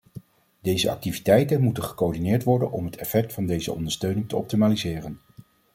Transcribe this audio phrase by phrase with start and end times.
[0.61, 5.19] Deze activiteiten moeten gecoördineerd worden om het effect van deze ondersteuning te optimaliseren.